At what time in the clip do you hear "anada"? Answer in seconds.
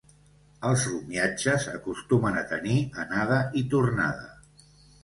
3.07-3.39